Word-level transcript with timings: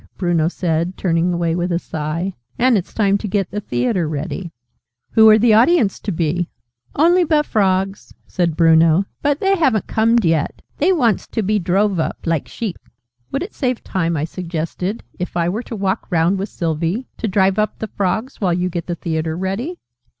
Bruno 0.17 0.47
said, 0.47 0.97
turning 0.97 1.31
away 1.31 1.55
with 1.55 1.71
a 1.71 1.77
sigh. 1.77 2.33
"And 2.57 2.75
it's 2.75 2.91
time 2.91 3.19
to 3.19 3.27
get 3.27 3.51
the 3.51 3.61
Theatre 3.61 4.09
ready." 4.09 4.51
"Who 5.11 5.29
are 5.29 5.37
the 5.37 5.53
audience 5.53 5.99
to 5.99 6.11
be?" 6.11 6.49
"Only 6.95 7.23
but 7.23 7.45
Frogs," 7.45 8.11
said 8.25 8.57
Bruno. 8.57 9.05
"But 9.21 9.39
they 9.39 9.55
haven't 9.55 9.85
comed 9.85 10.25
yet. 10.25 10.63
They 10.79 10.91
wants 10.91 11.27
to 11.27 11.43
be 11.43 11.59
drove 11.59 11.99
up, 11.99 12.17
like 12.25 12.47
sheep." 12.47 12.79
"Would 13.31 13.43
it 13.43 13.53
save 13.53 13.83
time," 13.83 14.17
I 14.17 14.23
suggested, 14.25 15.03
"if 15.19 15.37
I 15.37 15.47
were 15.49 15.61
to 15.61 15.75
walk 15.75 16.07
round 16.09 16.39
with 16.39 16.49
Sylvie, 16.49 17.07
to 17.17 17.27
drive 17.27 17.59
up 17.59 17.77
the 17.77 17.85
Frogs, 17.85 18.41
while 18.41 18.55
you 18.55 18.69
get 18.71 18.87
the 18.87 18.95
Theatre 18.95 19.37
ready?" 19.37 19.77